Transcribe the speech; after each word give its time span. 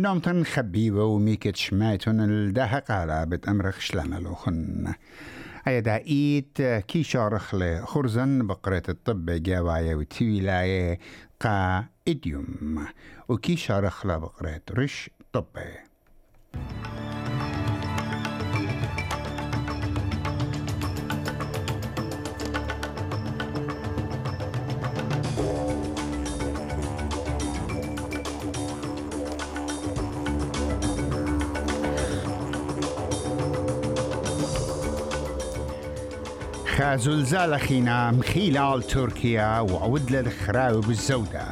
نومتن 0.00 0.44
خبيبة 0.44 1.04
وميكت 1.04 1.56
شمايتون 1.56 2.20
الدهق 2.20 2.90
على 2.90 3.26
بتأمرخ 3.26 3.80
شلملوخن 3.80 4.94
أيدا 5.68 5.96
إيت 5.96 6.62
كي 6.62 7.02
شارخ 7.02 7.56
خرزن 7.84 8.46
بقرة 8.46 8.82
الطب 8.88 9.30
جاوايا 9.30 9.94
وتويلاية 9.94 10.98
قا 11.40 11.84
إديوم 12.08 12.86
وكي 13.28 13.56
شارخ 13.56 14.06
بقرة 14.06 14.60
رش 14.70 15.10
طبي 15.32 15.89
خازلزال 36.90 37.60
خينا 37.60 38.10
مخيلال 38.10 38.82
تركيا 38.82 39.60
وعود 39.60 40.10
للخراو 40.10 40.80
بالزودة. 40.80 41.46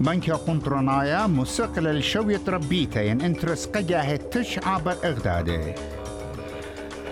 بنك 0.00 0.30
قنطرنايا 0.30 1.26
مسقل 1.26 1.86
الشوية 1.86 2.40
ربيتين 2.48 3.20
انترس 3.20 3.66
قجاه 3.66 4.16
تشعب 4.16 4.88
اغداده 4.88 5.74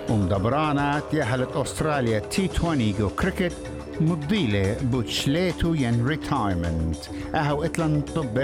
ومدبرانا 0.08 1.02
تيهلت 1.10 1.56
أستراليا 1.56 2.18
تي 2.18 2.48
20 2.54 2.94
جو 2.98 3.08
كريكت 3.08 3.56
مضيلة 4.00 4.76
بوتشليتو 4.82 5.74
ين 5.74 6.06
ريتايرمنت 6.06 6.96
أهو 7.34 7.64
إتلن 7.64 8.00
طب 8.00 8.38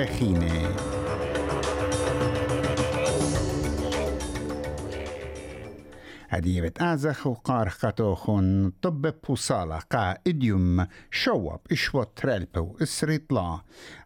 هدية 6.29 6.73
آزخ 6.81 7.27
وقار 7.27 7.69
خون 8.15 8.71
طب 8.83 9.15
بوصالة 9.29 9.79
قا 9.79 10.17
إديوم 10.27 10.87
شواب 11.11 11.61
إشوات 11.73 12.13
ترالبو 12.17 12.77
إسريطلا 12.83 13.61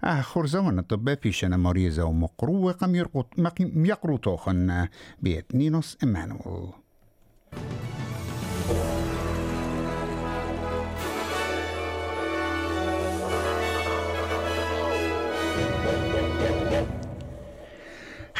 أه 0.05 0.21
خرزون 0.21 0.81
طب 0.81 1.05
بيشنا 1.05 1.57
مريزة 1.57 2.05
ومقروة 2.05 2.73
قم 2.73 2.95
يقرو 3.87 4.17
توخن 4.17 4.89
بيت 5.23 5.55
نينوس 5.55 5.99
إمانويل 6.05 6.82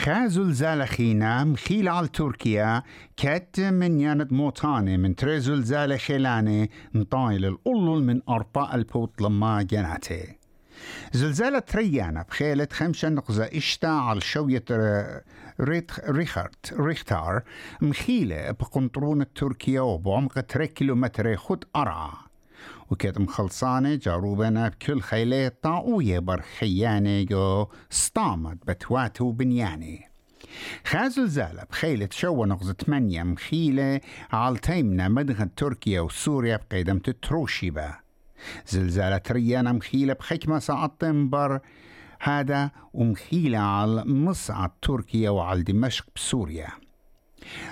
خازل 0.05 0.53
زالخينا 0.53 1.45
مخيل 1.45 1.89
على 1.89 2.09
تركيا 2.09 2.83
كات 3.17 3.61
من 3.61 4.01
ياند 4.01 4.33
موتاني 4.33 4.97
من 4.97 5.17
تريزل 5.17 5.63
زال 5.63 6.01
خيلاني 6.01 6.71
نطايل 6.95 7.45
الأولل 7.45 8.05
من 8.05 8.21
أرباء 8.29 8.75
البوت 8.75 9.23
لما 9.23 9.63
جناتي 9.63 10.37
زلزالة 11.13 11.59
تريانا 11.59 12.23
بخيلة 12.23 12.69
خمسة 12.73 13.09
نقزة 13.09 13.45
إشتا 13.45 13.87
على 13.87 14.21
شوية 14.21 14.65
ريخارت 16.09 16.73
ريختار 16.73 17.43
مخيلة 17.81 18.51
بقنطرون 18.51 19.33
تركيا 19.33 19.81
وبعمق 19.81 20.41
3 20.41 20.65
كيلومتر 20.65 21.37
خد 21.37 21.65
أرعى. 21.77 22.32
وكانت 22.91 23.19
مخلصانة 23.19 23.95
جاروبنا 23.95 24.69
بكل 24.69 25.01
خيلة 25.01 25.49
طاوية 25.63 26.19
برخيانة 26.19 27.23
جو 27.23 27.67
سطامت 27.91 28.67
بتواتو 28.67 29.31
بنياني 29.33 30.09
خازل 30.85 31.29
زالة 31.29 31.65
بخيلة 31.71 32.09
شو 32.11 32.45
نغزة 32.45 32.73
ثمانية 32.73 33.23
مخيلة 33.23 34.01
عالتيمنا 34.33 35.09
مدغة 35.09 35.51
تركيا 35.57 36.01
وسوريا 36.01 36.57
بقيدم 36.57 36.99
تتروشيبا 36.99 37.95
زلزالة 38.67 39.21
ريانا 39.31 39.73
مخيلة 39.73 40.13
بحكمة 40.13 40.59
ساعة 40.59 40.99
بر 41.03 41.61
هذا 42.21 42.71
ومخيلة 42.93 43.59
على 43.59 44.05
مصعد 44.05 44.71
تركيا 44.83 45.31
وعلى 45.31 45.63
دمشق 45.63 46.07
بسوريا. 46.17 46.69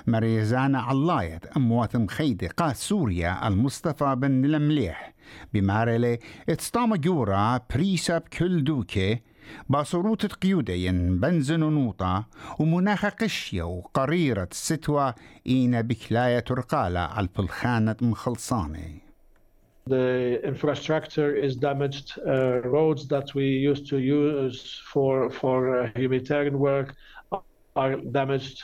مريزانا 0.07 0.81
علاية 0.81 1.41
أموات 1.57 1.97
مخيدة 1.97 2.49
قا 2.57 2.73
سوريا 2.73 3.49
المصطفى 3.49 4.15
بن 4.17 4.45
المليح 4.45 5.15
بمارلي 5.55 6.19
اتستام 6.49 6.95
جورا 6.95 7.61
بريسا 7.75 8.19
بكل 8.19 8.65
دوكي 8.65 9.21
باصروت 9.69 10.27
قيودين 10.27 11.21
بنزن 11.21 11.63
ونوطة 11.63 12.25
ومناخ 12.59 13.07
قشية 13.07 13.63
وقريرة 13.63 14.49
ستوى 14.53 15.15
إينا 15.47 15.81
بكلاية 15.81 16.39
ترقالة 16.39 17.01
على 17.01 17.29
البلخانة 17.29 17.97
مخلصاني 18.03 19.01
The 19.87 20.41
infrastructure 20.45 21.35
is 21.35 21.57
damaged. 21.57 22.19
Uh, 22.19 22.61
roads 22.77 23.09
that 23.09 23.35
we 23.35 23.45
used 23.71 23.89
to 23.89 23.99
use 23.99 24.81
for 24.93 25.31
for 25.31 25.59
uh, 25.81 25.91
humanitarian 25.97 26.59
work 26.59 26.95
are 27.75 27.97
damaged. 27.97 28.59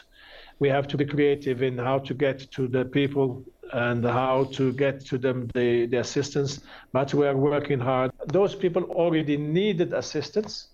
we 0.59 0.69
have 0.69 0.87
to 0.87 0.97
be 0.97 1.05
creative 1.05 1.63
in 1.63 1.77
how 1.77 1.99
to 1.99 2.13
get 2.13 2.39
to 2.51 2.67
the 2.67 2.85
people 2.85 3.43
and 3.73 4.03
how 4.03 4.43
to 4.57 4.73
get 4.73 5.05
to 5.05 5.17
them 5.17 5.49
the, 5.53 5.85
the 5.87 5.97
assistance. 5.97 6.61
But 6.91 7.13
we 7.13 7.25
are 7.27 7.37
working 7.37 7.79
hard. 7.79 8.11
Those 8.27 8.53
people 8.55 8.83
already 8.83 9.37
needed 9.37 9.93
assistance. 9.93 10.67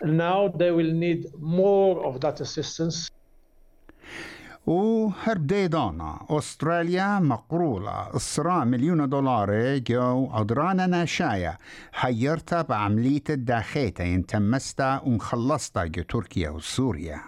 And 0.00 0.16
now 0.16 0.48
they 0.48 0.70
will 0.70 0.92
need 0.92 1.26
more 1.38 2.04
of 2.04 2.20
that 2.20 2.40
assistance. 2.40 3.10
وهربديدانا 4.66 6.26
أستراليا 6.30 7.18
مقرولة 7.18 8.16
إصرا 8.16 8.64
مليون 8.64 9.08
دولار 9.08 9.78
جو 9.78 10.30
أدرانا 10.32 10.86
ناشايا 10.86 11.58
حيرتها 11.92 12.62
بعملية 12.62 13.22
الداخيتا 13.30 14.04
ينتمستا 14.04 15.00
ومخلصتا 15.06 15.84
جو 15.86 16.02
تركيا 16.02 16.50
وسوريا 16.50 17.20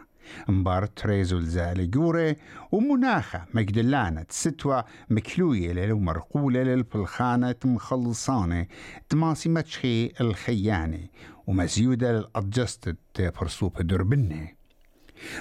مبار 0.47 0.85
تريزو 0.85 1.37
الزالي 1.37 2.35
ومناخة 2.71 3.45
مجدلانة 3.53 4.25
ستوى 4.29 4.83
مكلوية 5.09 5.73
للو 5.73 5.99
مرقولة 5.99 6.63
للبلخانة 6.63 7.55
مخلصانة 7.65 8.65
تماسي 9.09 9.49
متشخي 9.49 10.11
الخياني 10.21 11.11
ومزيودة 11.47 12.11
للأدجستد 12.11 12.97
فرصوب 13.35 13.81
دربني 13.81 14.57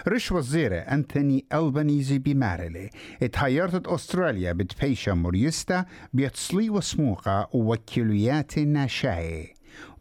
رش 0.09 0.33
وزيرة 0.33 0.77
أنتوني 0.77 1.45
ألبانيزي 1.55 2.19
بمارلي 2.19 2.91
اتهيرت 3.23 3.89
أستراليا 3.89 4.53
بتبيشة 4.53 5.15
مريستا 5.15 5.85
بيتصلي 6.13 6.71
وسموقة 6.71 7.49
ووكيليات 7.53 8.59
ناشاي 8.59 9.55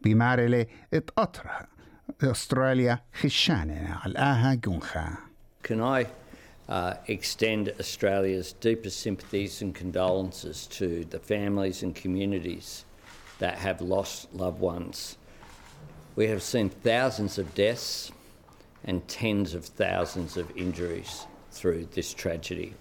بمارلي 0.04 0.66
اتأطرها 0.94 1.66
Can 5.62 5.80
I 5.80 6.06
uh, 6.68 6.94
extend 7.08 7.72
Australia's 7.80 8.52
deepest 8.52 9.00
sympathies 9.00 9.62
and 9.62 9.74
condolences 9.74 10.66
to 10.68 11.04
the 11.06 11.18
families 11.18 11.82
and 11.82 11.94
communities 11.94 12.84
that 13.40 13.56
have 13.56 13.80
lost 13.80 14.32
loved 14.34 14.60
ones. 14.60 15.16
We 16.14 16.26
have 16.28 16.42
seen 16.42 16.68
thousands 16.68 17.38
of 17.38 17.54
deaths 17.54 18.12
and 18.84 19.06
tens 19.08 19.54
of 19.54 19.64
thousands 19.64 20.36
of 20.36 20.54
injuries 20.56 21.26
through 21.50 21.88
this 21.92 22.12
tragedy. 22.12 22.74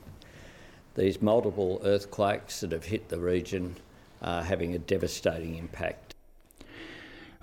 These 0.95 1.21
multiple 1.21 1.81
earthquakes 1.83 2.59
that 2.59 2.73
have 2.73 2.85
hit 2.85 3.07
the 3.07 3.19
region 3.19 3.77
are 4.21 4.43
having 4.43 4.75
a 4.75 4.79
devastating 4.79 5.55
impact 5.55 6.08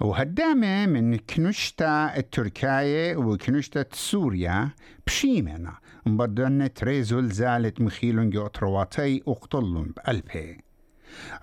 وهدامة 0.00 0.86
من 0.86 1.16
كنشتا 1.16 2.16
التركاية 2.16 3.16
وكنشتا 3.16 3.84
سوريا 3.92 4.70
بشيمنا 5.06 5.78
مبدن 6.06 6.72
تريزول 6.74 7.28
زالت 7.28 7.80
مخيلون 7.80 8.30
جو 8.30 8.46
ترواتي 8.46 9.22
اقتلون 9.28 9.92
بألبي 9.96 10.60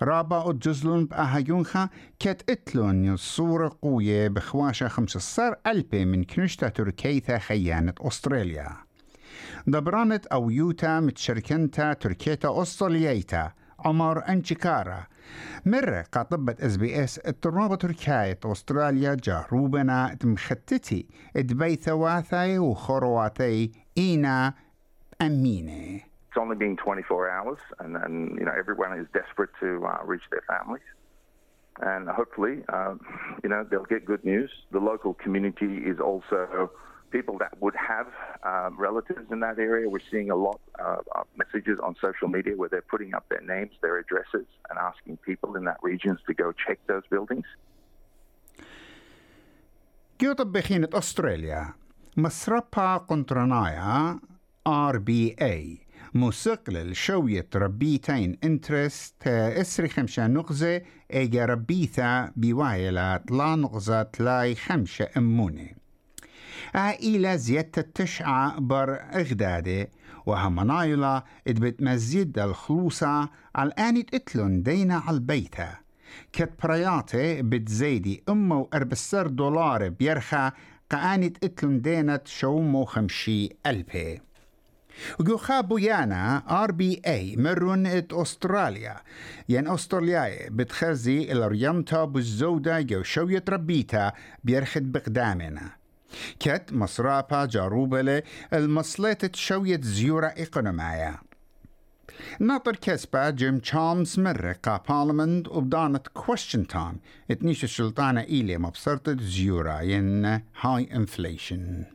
رابا 0.02 0.50
الجزلون 0.50 1.06
بأهيونخا 1.06 1.88
كت 2.18 2.50
اتلون 2.50 3.12
الصورة 3.12 3.76
قوية 3.82 4.28
بخواشة 4.28 4.88
خمس 4.88 5.10
صار 5.10 5.56
ألبي 5.66 6.04
من 6.04 6.24
كنشتا 6.24 6.68
تركيتا 6.68 7.38
خيانة 7.38 7.94
أستراليا. 8.00 8.76
دبرانت 9.66 10.26
أو 10.26 10.50
يوتا 10.50 11.00
متشركنتا 11.00 11.92
تركيتا 11.92 12.62
أسترالياتا 12.62 13.52
عمر 13.85 14.29
أنشكارا 14.29 15.03
مرة 15.65 16.01
كطبة 16.01 16.55
اس 16.59 16.77
بي 16.77 17.03
اس 17.03 17.19
الترابة 17.19 17.75
تركيا 17.75 18.37
استراليا 18.45 19.15
جاروبنا 19.23 20.17
تمختتي 20.19 21.07
دبي 21.35 21.75
ثواثي 21.75 22.59
وخرواتي 22.59 23.71
إينا 23.97 24.53
أمينة 25.21 25.99
It's 26.31 26.37
only 26.37 26.55
been 26.55 26.77
24 26.77 27.27
hours, 27.27 27.57
and, 27.79 27.97
and 27.97 28.37
you 28.37 28.45
know 28.45 28.53
everyone 28.55 28.99
is 28.99 29.07
desperate 29.13 29.49
to 29.59 29.83
uh, 29.83 29.97
reach 30.05 30.21
their 30.29 30.43
families. 30.47 30.85
and 31.81 32.09
hopefully, 32.09 32.63
uh, 32.69 32.95
you 33.43 33.49
know, 33.49 33.65
they'll 33.69 33.85
get 33.85 34.05
good 34.05 34.23
news. 34.25 34.51
The 34.71 34.79
local 34.79 35.13
community 35.13 35.77
is 35.91 35.99
also 35.99 36.71
people 37.13 37.37
that 37.39 37.53
would 37.63 37.75
have 37.75 38.07
uh, 38.43 38.69
relatives 38.87 39.27
in 39.31 39.39
that 39.39 39.57
area. 39.59 39.89
We're 39.89 40.09
seeing 40.11 40.29
a 40.29 40.35
lot 40.35 40.59
uh, 40.79 41.19
of 41.19 41.25
messages 41.35 41.77
on 41.85 41.95
social 42.01 42.27
media 42.27 42.53
where 42.55 42.69
they're 42.69 42.89
putting 42.93 43.13
up 43.17 43.25
their 43.29 43.41
names, 43.41 43.73
their 43.81 43.97
addresses, 43.97 44.47
and 44.69 44.75
asking 44.89 45.17
people 45.17 45.55
in 45.57 45.63
that 45.65 45.79
regions 45.81 46.19
to 46.27 46.33
go 46.33 46.51
check 46.65 46.79
those 46.87 47.05
buildings. 47.09 47.45
جوطب 50.21 50.51
بخينة 50.51 50.89
أستراليا 50.93 51.73
مسربها 52.17 52.97
قنطرنايا 52.97 54.19
ار 54.67 54.97
بي 54.97 55.35
اي 55.41 55.77
مسقل 56.13 56.95
شوية 56.95 57.47
ربيتين 57.55 58.37
انترست 58.43 59.27
اسري 59.27 59.87
خمسة 59.87 60.27
نغزة 60.27 60.81
ايجا 61.13 61.45
ربيثا 61.45 62.31
بوايلة 62.35 63.17
طلا 63.17 63.55
نغزة 63.55 64.03
تلاي 64.03 64.55
خمسة 64.55 65.07
امونة 65.17 65.69
عائلة 66.74 67.36
زيادة 67.36 67.70
التشعة 67.78 68.60
بر 68.60 68.94
اغدادة 68.94 69.88
وهمنايلا 70.26 71.24
إدبت 71.48 71.82
مزيد 71.82 72.38
الخلوصة 72.38 73.28
على 73.54 73.68
الآن 73.68 74.04
اتلون 74.14 74.62
دينا 74.62 74.96
على 74.96 75.14
البيتة 75.14 75.68
كت 76.32 76.50
برياتي 76.62 77.42
بتزيدي 77.42 78.22
امو 78.28 78.68
اربسر 78.74 79.26
دولار 79.26 79.88
بيرخا 79.88 80.52
قانت 80.90 81.44
اتلون 81.44 81.80
دينت 81.80 82.26
شومو 82.26 82.84
خمشي 82.84 83.56
ألبي. 83.66 84.20
وجو 85.20 85.36
خابو 85.36 85.78
يانا 85.78 86.42
آر 86.62 86.72
بي 86.72 87.02
اي 87.06 87.36
مرون 87.36 87.86
إت 87.86 88.12
أستراليا. 88.12 88.96
ين 89.48 89.68
استراليا 89.68 90.50
بتخزي 90.50 91.32
الريمتا 91.32 92.04
بالزودة 92.04 92.80
جو 92.80 93.02
شوية 93.02 93.44
ربيتا 93.48 94.12
بيرخد 94.44 94.92
بقدامنا 94.92 95.70
كت 96.39 96.73
مصرابا 96.73 97.45
جاروبلة 97.45 98.23
المصليت 98.53 99.35
شوية 99.35 99.81
زيورة 99.81 100.27
إقونومية 100.27 101.19
ناطر 102.39 102.75
كسبة 102.75 103.29
جيم 103.29 103.59
تشامز 103.59 104.19
مرة 104.19 104.55
بارلمنت 104.89 105.47
وبدانت 105.47 106.07
كويشن 106.07 106.67
تايم 106.67 106.99
اتنيش 107.31 107.63
السلطانة 107.63 108.21
إيلي 108.21 108.57
مبصرت 108.57 109.21
زيورة 109.21 109.81
ين 109.81 110.25
هاي 110.61 110.89
انفليشن 110.95 111.85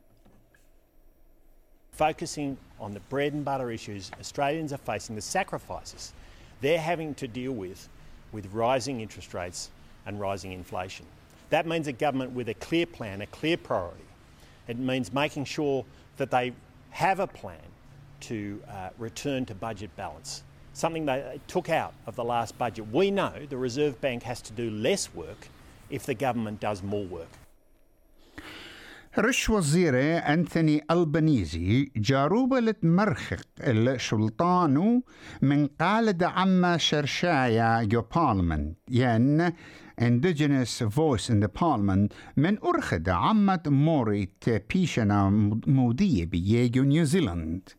focusing 1.97 2.57
on 2.81 2.93
the 2.93 3.01
bread 3.09 3.33
and 3.33 3.45
butter 3.45 3.71
issues 3.71 4.11
Australians 4.21 4.73
are 4.73 4.85
facing, 4.91 5.15
the 5.15 5.23
sacrifices 5.39 6.13
they're 6.61 6.87
having 6.93 7.15
to 7.15 7.29
deal 7.29 7.53
with 7.53 7.89
with 8.33 8.47
rising 8.53 9.01
interest 9.01 9.33
rates 9.33 9.71
and 10.07 10.21
rising 10.21 10.53
inflation. 10.53 11.07
That 11.51 11.67
means 11.67 11.87
a 11.87 11.93
government 11.93 12.33
with 12.33 12.49
a 12.49 12.55
clear 12.55 12.87
plan, 12.87 13.21
a 13.21 13.27
clear 13.27 13.57
priority. 13.57 14.08
It 14.69 14.79
means 14.79 15.13
making 15.13 15.45
sure 15.45 15.85
that 16.17 16.31
they 16.31 16.53
have 16.91 17.21
a 17.21 17.27
plan 17.27 17.67
to 18.21 18.63
uh, 18.69 18.91
return 18.99 19.45
to 19.47 19.55
budget 19.55 19.95
balance, 19.97 20.43
something 20.73 21.05
they 21.07 21.41
took 21.47 21.69
out 21.69 21.95
of 22.07 22.17
the 22.17 22.25
last 22.25 22.57
budget. 22.59 22.87
We 22.93 23.11
know 23.11 23.35
the 23.49 23.57
Reserve 23.57 24.01
Bank 24.01 24.23
has 24.23 24.41
to 24.43 24.53
do 24.53 24.71
less 24.71 25.15
work 25.15 25.49
if 25.91 26.07
the 26.07 26.15
government 26.15 26.61
does 26.61 26.83
more 26.83 27.05
work. 27.05 27.29
رش 29.19 29.51
وزيرة 29.51 30.19
أنثوني 30.19 30.85
ألبانيزي 30.91 31.93
جاروبة 31.97 32.61
لتمرخق 32.61 33.47
السلطانو 33.61 35.03
من 35.43 35.67
قالد 35.67 36.23
عما 36.23 36.77
شرشايا 36.77 37.83
جو 37.83 38.03
بارلمنت 38.03 38.77
ين 38.91 39.53
Indigenous 40.00 40.82
Voice 40.82 41.30
in 41.30 41.42
the 41.42 41.50
Parliament 41.50 42.14
من 42.38 42.58
أرخد 42.64 43.10
عمت 43.10 43.68
موريت 43.68 44.50
بيشنا 44.74 45.30
مودية 45.68 46.26
بيجو 46.26 46.84
نيوزيلند 46.84 47.70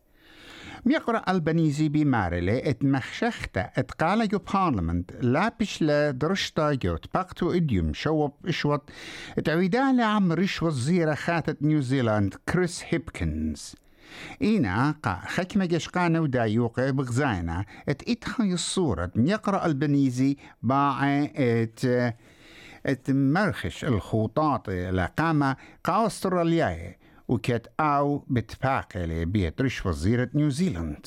ميقرأ 0.85 1.31
البنيزي 1.31 1.89
بمارلة 1.89 2.57
ات 2.69 2.85
مخشختا 2.85 3.69
ات 3.77 4.03
جو 4.03 4.39
بارلمنت 4.53 5.11
لا 5.21 5.51
بشلا 5.59 6.11
درشتا 6.11 6.73
جو 6.73 6.97
تبقتو 6.97 7.51
إديوم 7.51 7.93
شوب 7.93 8.33
اشوط 8.47 8.89
ات 9.37 9.49
عويدا 9.49 10.03
عم 10.05 10.31
ريش 10.31 10.63
وزيرة 10.63 11.13
خاتت 11.13 11.63
نيوزيلاند 11.63 12.35
كريس 12.49 12.83
هيبكنز. 12.89 13.75
إينا 14.41 14.95
قا 15.03 15.21
خكمة 15.27 15.65
جشقانة 15.65 16.19
ودايوقة 16.19 16.91
بغزاينا 16.91 17.65
إت 17.89 18.09
اتخي 18.09 18.53
الصورة. 18.53 19.11
ميقرأ 19.15 19.65
البنيزي 19.65 20.37
باع 20.63 21.23
إت 21.35 21.85
إت 22.85 23.11
مرخش 23.11 23.85
الخطاط 23.85 24.69
لقامة 24.69 25.55
قا 25.83 26.07
أسترالياي. 26.07 26.97
وكت 27.27 27.71
أو 27.79 28.25
بتفاقلي 28.27 29.25
بيترش 29.25 29.85
وزيرة 29.85 30.29
نيوزيلند. 30.33 31.05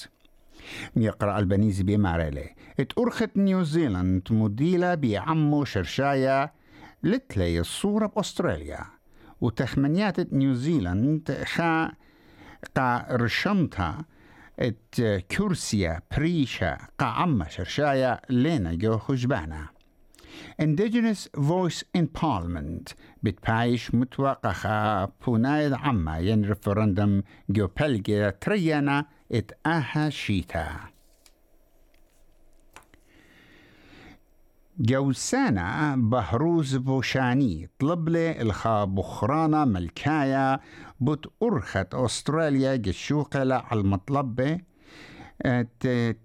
يقرأ 0.97 1.39
البنيزي 1.39 1.83
بمارلي 1.83 2.55
اتأرخت 2.81 3.31
نيوزيلند 3.37 4.23
مديلة 4.31 4.95
بعمو 4.95 5.65
شرشايا 5.65 6.51
لتلي 7.03 7.61
الصورة 7.61 8.07
بأستراليا. 8.07 8.85
وتخمنيات 9.41 10.33
نيوزيلند 10.33 11.45
خا 11.45 11.93
قا 12.77 13.07
رشمتها 13.11 14.05
ات 14.59 15.01
كرسيا 15.31 16.01
بريشا 16.17 16.79
قا 16.99 17.05
عم 17.07 17.45
شرشايا 17.49 18.21
لينا 18.31 18.75
جو 18.75 18.99
خجبانا 18.99 19.69
Indigenous 20.63 21.29
Voice 21.37 21.83
in 21.99 22.07
Parliament 22.23 22.95
بتبايش 23.23 23.95
متوقخة 23.95 25.05
بونايد 25.05 25.73
عما 25.73 26.19
ين 26.19 26.45
ريفرندم 26.45 27.23
جو 27.49 27.69
بلجيا 27.81 28.31
تريانا 28.31 29.07
ات 29.33 29.53
أها 29.67 30.11
شيتا 30.11 30.94
جوسانا 34.89 35.97
بهروز 35.97 36.77
بوشاني 36.77 37.69
طلب 37.79 38.09
لي 38.09 38.43
الخا 38.43 38.85
بخرانا 38.85 39.65
ملكايا 39.65 40.61
بت 41.01 41.27
أرخت 41.43 41.95
أستراليا 41.95 42.77
جشوقة 42.77 43.39
على 43.55 43.81
المطلبة 43.81 44.61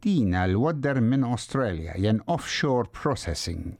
تينا 0.01 0.45
الودر 0.45 1.01
من 1.01 1.23
أستراليا 1.33 1.97
ين 1.97 2.21
أوفشور 2.29 2.87
بروسيسنج 3.03 3.73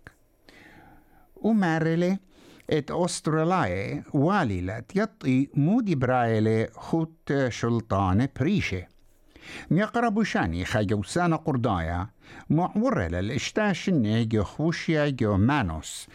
ومارلي 1.36 2.18
ات 2.70 2.92
أستراليا 2.92 4.04
والي 4.14 4.84
يطي 4.96 5.50
مودي 5.54 5.96
برايلي 5.96 6.68
خط 6.76 7.34
شلطانة 7.50 8.30
بريشة 8.40 8.88
ميقرب 9.72 10.24
شاني 10.24 10.66
خاجوسانا 10.66 11.36
قردايا 11.36 12.08
معورة 12.50 13.08
للإشتاش 13.08 13.90
جو 13.90 14.44
خوشيا 14.44 15.10
جو 15.10 15.38
مانوس 15.38 16.08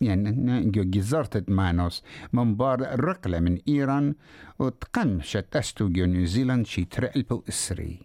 يعني 0.00 0.70
جو 0.70 0.82
جزارة 0.82 1.44
مانوس 1.48 2.04
من 2.32 2.54
بار 2.54 2.80
الرقلة 2.80 3.40
من 3.40 3.58
إيران 3.68 4.14
وتقمشت 4.58 5.56
أستو 5.56 5.88
جو 5.88 6.04
نيوزيلاند 6.04 6.66
شي 6.66 6.84
ترقلبو 6.84 7.42
إسري. 7.48 7.98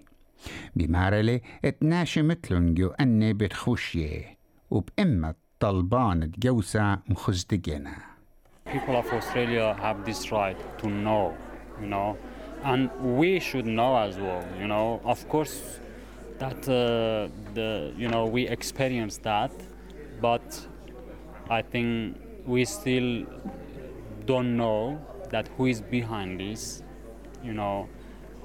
بمارلي 0.76 1.42
اتناشي 1.66 2.22
مثلن 2.22 2.74
جو 2.74 2.90
أني 2.90 3.34
بتخوشيه 3.34 4.38
وبإمة 4.72 5.36
طلبان 5.60 6.32
تجوسا 6.32 7.00
مخزدقنا 7.10 7.96
People 8.74 8.96
of 8.96 9.14
Australia 9.14 9.76
have 9.86 10.04
this 10.06 10.32
right 10.32 10.58
to 10.80 10.88
know, 10.90 11.26
you 11.82 11.88
know, 11.88 12.18
and 12.66 12.90
we 13.18 13.40
should 13.40 13.68
know 13.68 13.96
as 13.98 14.18
well, 14.18 14.44
you 14.60 14.68
know. 14.68 15.00
Of 15.06 15.30
course, 15.30 15.80
that 16.40 16.68
uh, 16.68 17.30
the 17.54 17.94
you 17.96 18.08
know 18.08 18.26
we 18.26 18.48
experience 18.48 19.18
that, 19.20 19.52
but 20.20 20.68
I 21.50 21.62
think 21.62 22.18
we 22.46 22.66
still 22.66 23.26
don't 24.26 24.58
know 24.58 25.00
that 25.30 25.48
who 25.58 25.68
is 25.68 25.80
behind 25.82 26.40
this, 26.40 26.82
you 27.44 27.54
know, 27.54 27.88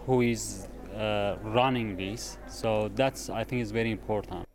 who 0.07 0.21
is 0.21 0.69
uh, 0.95 1.37
running 1.43 1.97
this. 1.97 2.37
So 2.47 2.91
that's 2.95 3.31
I 3.31 3.45
think 3.45 3.63
is 3.63 3.73
very 3.73 3.91
important. 3.91 4.50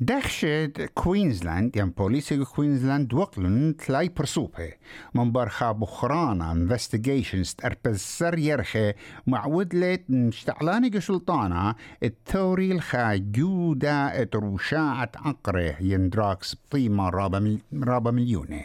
دخشت 0.00 0.90
كوينزلاند 0.94 1.76
يعني 1.76 1.92
بوليسي 1.98 2.44
كوينزلاند 2.44 3.14
وقلن 3.14 3.76
تلاي 3.76 4.08
برسوبة 4.08 4.72
من 5.14 5.32
برخا 5.32 5.72
بخرانا 5.72 6.52
انفستيجيشنز 6.52 7.54
تربز 7.54 7.98
سر 7.98 8.38
يرخي 8.38 8.92
معود 9.26 9.74
ليت 9.74 10.04
مشتعلاني 10.10 10.88
جسلطانا 10.88 11.74
التوري 12.02 12.72
الخا 12.72 13.16
جودة 13.16 14.22
اتروشاعة 14.22 15.10
عقره 15.16 15.76
يندراكس 15.80 16.54
بطيمة 16.54 17.08
رابا, 17.08 17.58
رابا 17.82 18.10
مليونة 18.10 18.64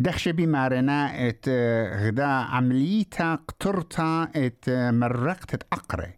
دخش 0.00 0.28
بمارنا 0.28 1.28
ات 1.28 1.48
غدا 2.06 2.24
عمليتا 2.24 3.34
قطرتا 3.34 4.28
ات 4.36 4.64
مرقت 4.70 5.66
عقره 5.72 6.14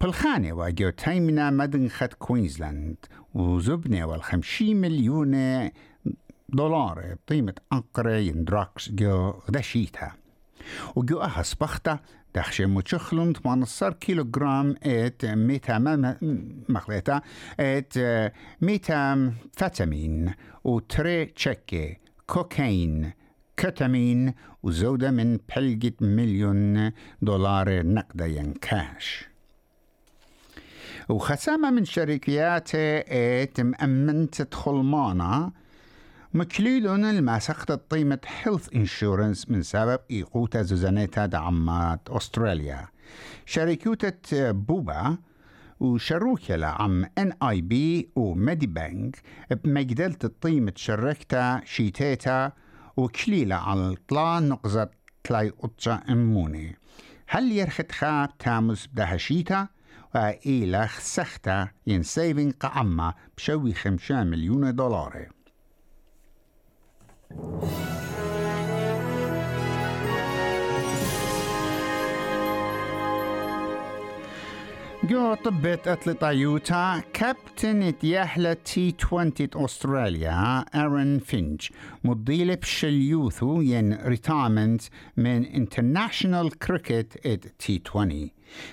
بالخانة 0.00 0.52
واجو 0.52 0.90
تايمنا 0.90 1.50
مدن 1.50 1.88
خد 1.88 2.12
كوينزلاند 2.12 2.96
وزبنة 3.36 4.04
والخمسين 4.06 4.76
مليون 4.76 5.70
دولار 6.48 7.16
قيمة 7.28 7.54
أنقرة 7.72 8.16
يندراكس 8.16 8.90
جو 8.90 9.30
غداشيتها 9.30 10.16
وجو 10.96 11.20
أهس 11.20 11.54
بختا 11.54 11.98
دخشة 12.34 12.66
متشخلون 12.66 13.32
18 13.32 13.92
كيلو 13.92 14.24
جرام 14.24 14.74
إت 14.82 15.24
ميتا 15.24 15.78
مخلطة 16.68 17.22
إت 17.60 17.98
ميتا 18.60 19.32
فاتامين 19.52 20.34
وتري 20.64 21.24
تشكي 21.24 21.96
كوكايين 22.26 23.12
كتامين 23.56 24.34
وزودة 24.62 25.10
من 25.10 25.38
بلجة 25.56 25.94
مليون 26.00 26.92
دولار 27.22 27.86
نقدا 27.86 28.52
كاش. 28.60 29.35
وخسامة 31.08 31.70
من 31.70 31.84
شركياته 31.84 32.78
ات 32.98 33.60
مأمن 33.60 34.30
تدخل 34.30 34.72
مانا. 34.72 35.52
مكليلون 36.34 37.04
الماسخة 37.04 37.80
طيمة 37.90 38.18
هيلث 38.26 38.68
انشورنس 38.74 39.50
من 39.50 39.62
سبب 39.62 40.00
إيقوتا 40.10 40.62
زوزانيتا 40.62 41.26
دعمات 41.26 42.00
أستراليا. 42.08 42.88
شركوتة 43.46 44.50
بوبا 44.50 45.18
وشروكة 45.80 46.66
عم 46.66 47.04
ان 47.18 47.32
اي 47.42 47.60
بي 47.60 48.10
وميدي 48.16 48.66
بانك 48.66 49.22
بمجدلة 49.50 50.16
الطيمة 50.24 50.72
شركتا 50.76 51.60
شيتيتا 51.64 52.52
وكليلة 52.96 53.56
على 53.56 53.88
الطلا 53.88 54.40
نقزة 54.40 54.88
تلاي 55.24 55.48
قطشة 55.48 56.02
إموني. 56.10 56.76
هل 57.28 57.52
يرخت 57.52 57.92
خاب 57.92 58.38
تاموس 58.38 58.86
بدهشيتا؟ 58.86 59.58
وإيلخ 59.58 59.75
سختا 60.98 61.68
ين 61.86 62.02
سيفين 62.02 62.50
قعمة 62.50 63.14
بشوي 63.36 63.74
خمسة 63.74 64.24
مليون 64.24 64.74
دولار. 64.74 65.28
جو 75.04 75.34
طبت 75.34 75.88
أتلتا 75.88 76.30
يوتا 76.30 77.02
كابتن 77.12 77.82
اتياحلة 77.82 78.52
تي 78.52 78.94
20 79.04 79.32
أستراليا 79.54 80.58
أرن 80.74 81.18
فينج 81.18 81.68
مضيلة 82.04 82.54
بشليوثو 82.54 83.60
ين 83.60 83.98
ريتايمنت 84.06 84.82
من 85.16 85.44
انترناشنال 85.44 86.58
كريكت 86.58 87.26
ات 87.26 87.46
تي 87.58 87.82
20 87.86 88.30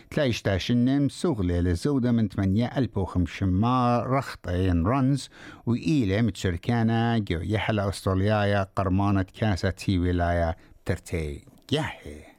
تلاقيش 0.09 0.41
تاشنم 0.41 1.09
سوغلة 1.09 1.59
لزودة 1.59 2.11
من 2.11 2.29
8500 2.29 3.99
رخطين 3.99 4.85
رنز 4.85 5.29
وإيلة 5.65 6.21
متشركانة 6.21 7.17
جو 7.17 7.39
يحلى 7.41 7.89
أستراليا 7.89 8.67
قرمانة 8.75 9.25
كاسة 9.39 9.69
تي 9.69 9.99
ولاية 9.99 10.57
ترتي 10.85 11.45
ياهي 11.71 12.33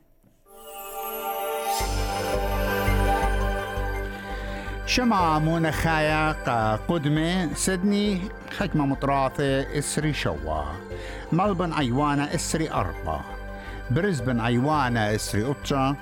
شمع 4.86 5.38
منخايا 5.38 6.32
قدمة 6.76 7.54
سدني 7.54 8.20
حكمة 8.58 8.86
مطراثة 8.86 9.78
إسري 9.78 10.12
شوا. 10.12 10.62
ملبن 11.32 11.72
أيوانا 11.72 12.34
إسري 12.34 12.70
أربعة 12.70 13.24
بريزبن 13.90 14.40
أيوانا 14.40 15.14
إسري 15.14 15.50
أطشا 15.50 15.96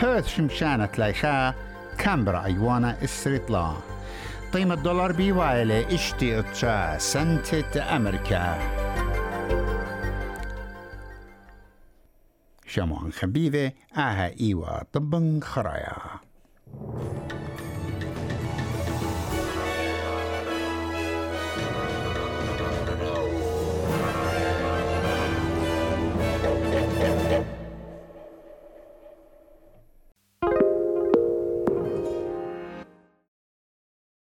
بيرث 0.00 0.28
شمشانة 0.28 0.86
تلايخا 0.86 1.54
كامبرا 1.98 2.44
أيوانا 2.44 3.04
إسري 3.04 3.38
طلا 3.38 3.72
قيمة 4.52 4.74
دولار 4.74 5.12
بيوايلة 5.12 5.94
اشتي 5.94 6.38
أطشا 6.38 6.98
سنتة 6.98 7.96
أمريكا 7.96 8.58
شموان 12.66 13.12
خبيبة 13.12 13.72
آها 13.96 14.40
إيوا 14.40 14.82
طبن 14.92 15.40
خرايا 15.42 15.96